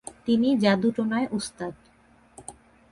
তিনি 0.25 0.49
যাদু-টোনায় 0.57 1.27
উস্তাদ। 1.31 1.73